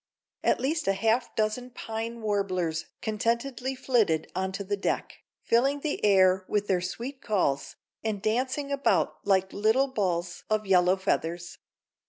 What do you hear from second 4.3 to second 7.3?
onto the deck, filling the air with their sweet